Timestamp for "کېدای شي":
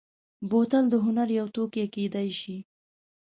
1.95-2.57